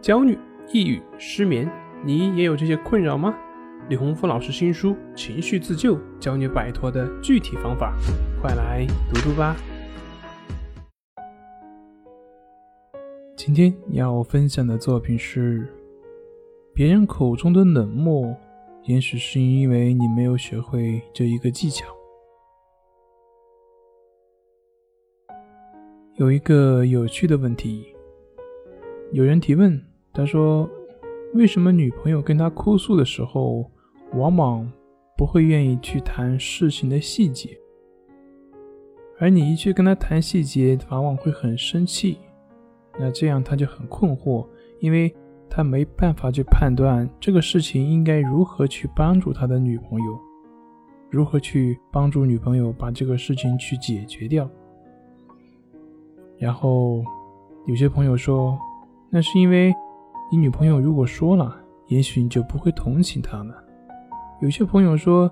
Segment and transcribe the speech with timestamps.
[0.00, 0.38] 焦虑、
[0.72, 1.70] 抑郁、失眠，
[2.02, 3.38] 你也有这些困扰吗？
[3.90, 7.94] 李洪福老师新书《情绪自救》教你摆脱的具体方法，
[8.40, 9.54] 快来读读吧。
[13.36, 15.68] 今天要分享的作品是：
[16.72, 18.34] 别人口中的冷漠，
[18.84, 21.84] 也许是因为你没有学会这一个技巧。
[26.14, 27.94] 有一个有趣的问题，
[29.12, 29.89] 有人提问。
[30.12, 30.68] 他说
[31.34, 33.70] ：“为什么女朋友跟他哭诉的时候，
[34.14, 34.70] 往往
[35.16, 37.56] 不会愿意去谈事情的细节，
[39.20, 42.18] 而你一去跟他谈细节，往往会很生气。
[42.98, 44.44] 那这样他就很困惑，
[44.80, 45.14] 因为
[45.48, 50.18] 他没办法去判断这个事情应该如何去帮助他的女朋友，
[51.08, 54.50] 如何去帮助女朋友把这个事情去解决掉。
[56.36, 57.04] 然后
[57.66, 58.58] 有些朋友说，
[59.08, 59.72] 那是因为。”
[60.32, 63.64] 你女朋友如果说了，也许你就不会同情她了。
[64.40, 65.28] 有些朋友说，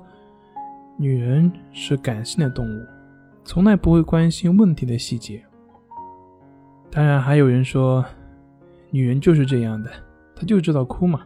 [0.97, 2.85] 女人是感性的动物，
[3.45, 5.41] 从来不会关心问题的细节。
[6.91, 8.05] 当然，还有人说，
[8.91, 9.91] 女人就是这样的，
[10.35, 11.25] 她就知道哭嘛，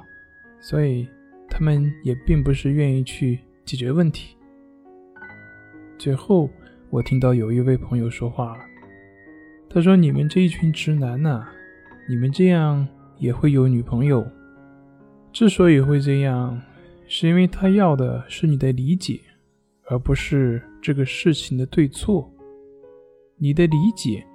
[0.60, 1.08] 所以
[1.48, 4.36] 他们也并不是愿意去解决问题。
[5.96, 6.50] 最后，
[6.90, 8.62] 我听到有一位朋友说话了，
[9.70, 11.48] 他说：“你们这一群直男呐，
[12.06, 12.86] 你们这样。”
[13.22, 14.26] 也会有女朋友，
[15.32, 16.60] 之所以会这样，
[17.06, 19.20] 是因为他要的是你的理解，
[19.84, 22.28] 而不是这个事情的对错。
[23.38, 24.26] 你的理解，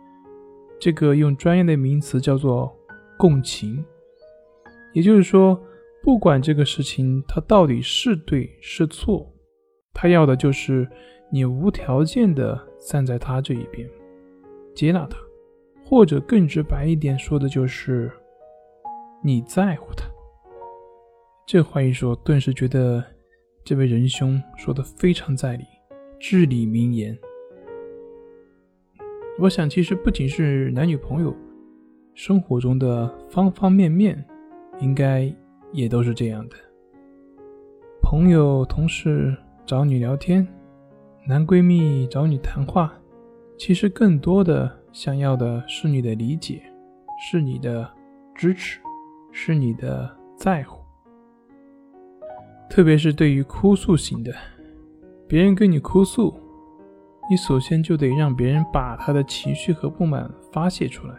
[0.79, 2.73] 这个用专业的名词叫做
[3.17, 3.83] 共情，
[4.93, 5.61] 也就是说，
[6.01, 9.29] 不管这个事情它到底是对是错，
[9.93, 10.87] 他要的就是
[11.29, 13.85] 你无条件的站在他这一边，
[14.73, 15.17] 接纳他，
[15.83, 18.09] 或者更直白一点说的就是。
[19.23, 20.05] 你在乎他，
[21.47, 23.03] 这话一说，顿时觉得
[23.63, 25.65] 这位仁兄说的非常在理，
[26.19, 27.17] 至理名言。
[29.39, 31.35] 我想，其实不仅是男女朋友，
[32.13, 34.23] 生活中的方方面面，
[34.79, 35.33] 应该
[35.73, 36.55] 也都是这样的。
[38.01, 40.47] 朋友、同事找你聊天，
[41.27, 42.93] 男闺蜜找你谈话，
[43.57, 46.61] 其实更多的想要的是你的理解，
[47.19, 47.89] 是你的
[48.35, 48.79] 支持。
[49.31, 50.81] 是你的在乎，
[52.69, 54.33] 特别是对于哭诉型的，
[55.27, 56.33] 别人跟你哭诉，
[57.29, 61.15] 你首先就得让别人把他的情绪和不满发泄出来。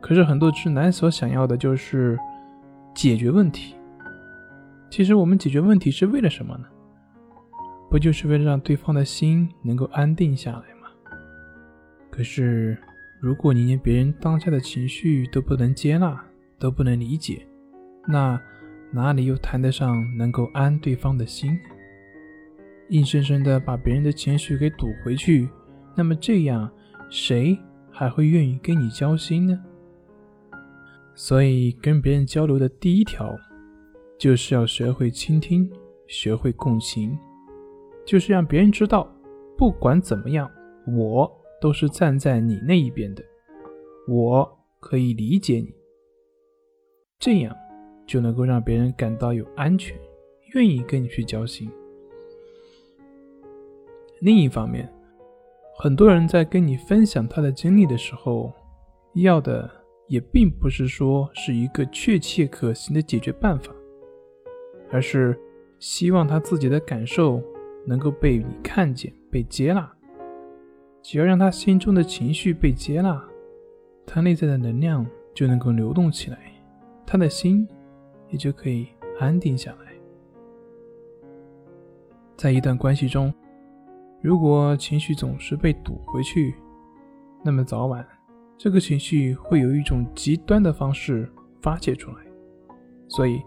[0.00, 2.18] 可是很多直男所想要的就是
[2.94, 3.76] 解决问题。
[4.90, 6.66] 其实我们解决问题是为了什么呢？
[7.88, 10.88] 不就是为了让对方的心能够安定下来吗？
[12.10, 12.76] 可是
[13.20, 16.22] 如果你连别人当下的情绪都不能接纳，
[16.62, 17.44] 都不能理解，
[18.06, 18.40] 那
[18.92, 21.58] 哪里又谈得上能够安对方的心？
[22.90, 25.48] 硬生生的把别人的情绪给堵回去，
[25.96, 26.70] 那么这样
[27.10, 27.58] 谁
[27.90, 29.60] 还会愿意跟你交心呢？
[31.16, 33.36] 所以，跟别人交流的第一条，
[34.16, 35.68] 就是要学会倾听，
[36.06, 37.18] 学会共情，
[38.06, 39.12] 就是让别人知道，
[39.58, 40.48] 不管怎么样，
[40.86, 41.28] 我
[41.60, 43.24] 都是站在你那一边的，
[44.06, 45.81] 我可以理解你。
[47.22, 47.56] 这样
[48.04, 49.96] 就能够让别人感到有安全，
[50.54, 51.70] 愿意跟你去交心。
[54.18, 54.92] 另一方面，
[55.78, 58.52] 很多人在跟你分享他的经历的时候，
[59.14, 59.70] 要的
[60.08, 63.72] 也并不是说是一个确切可行的解决办法，
[64.90, 65.38] 而是
[65.78, 67.40] 希望他自己的感受
[67.86, 69.88] 能够被你看见、被接纳。
[71.00, 73.24] 只要让他心中的情绪被接纳，
[74.04, 76.51] 他内在的能量就能够流动起来。
[77.12, 77.68] 他的心
[78.30, 78.88] 也就可以
[79.20, 79.92] 安定下来。
[82.38, 83.30] 在一段关系中，
[84.22, 86.54] 如果情绪总是被堵回去，
[87.42, 88.02] 那么早晚
[88.56, 91.30] 这个情绪会有一种极端的方式
[91.60, 92.16] 发泄出来。
[93.08, 93.42] 所以，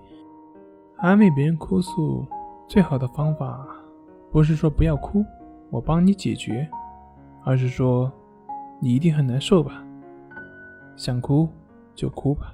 [0.98, 2.24] 安慰别人哭诉
[2.68, 3.66] 最好的方法，
[4.32, 5.26] 不是说不要哭，
[5.72, 6.70] 我帮你解决，
[7.44, 8.14] 而是说
[8.80, 9.84] 你一定很难受吧？
[10.96, 11.50] 想哭
[11.96, 12.54] 就哭吧。